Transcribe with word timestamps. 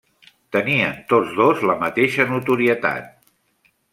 Tenien 0.55 0.95
tots 1.11 1.35
dos 1.41 1.61
la 1.71 1.77
mateixa 1.85 2.27
notorietat. 2.33 3.15